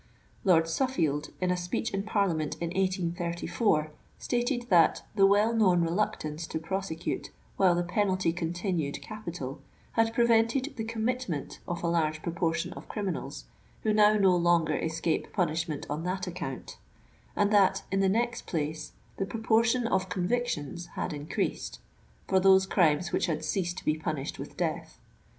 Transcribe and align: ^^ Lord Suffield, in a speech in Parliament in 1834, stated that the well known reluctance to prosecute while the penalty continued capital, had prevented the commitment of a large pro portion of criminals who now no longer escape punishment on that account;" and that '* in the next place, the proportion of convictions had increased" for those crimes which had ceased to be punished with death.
^^ 0.01 0.03
Lord 0.43 0.67
Suffield, 0.67 1.29
in 1.39 1.51
a 1.51 1.55
speech 1.55 1.93
in 1.93 2.01
Parliament 2.01 2.55
in 2.59 2.69
1834, 2.69 3.91
stated 4.17 4.63
that 4.69 5.03
the 5.13 5.27
well 5.27 5.53
known 5.53 5.81
reluctance 5.81 6.47
to 6.47 6.57
prosecute 6.57 7.29
while 7.55 7.75
the 7.75 7.83
penalty 7.83 8.33
continued 8.33 8.99
capital, 9.03 9.61
had 9.91 10.11
prevented 10.11 10.73
the 10.75 10.83
commitment 10.83 11.59
of 11.67 11.83
a 11.83 11.87
large 11.87 12.23
pro 12.23 12.33
portion 12.33 12.73
of 12.73 12.87
criminals 12.89 13.45
who 13.83 13.93
now 13.93 14.15
no 14.15 14.35
longer 14.35 14.75
escape 14.75 15.31
punishment 15.33 15.85
on 15.87 16.01
that 16.03 16.25
account;" 16.25 16.79
and 17.35 17.51
that 17.53 17.83
'* 17.87 17.91
in 17.91 17.99
the 17.99 18.09
next 18.09 18.47
place, 18.47 18.93
the 19.17 19.25
proportion 19.27 19.85
of 19.85 20.09
convictions 20.09 20.87
had 20.97 21.13
increased" 21.13 21.77
for 22.27 22.39
those 22.39 22.65
crimes 22.65 23.11
which 23.11 23.27
had 23.27 23.45
ceased 23.45 23.77
to 23.77 23.85
be 23.85 23.95
punished 23.95 24.39
with 24.39 24.57
death. 24.57 24.97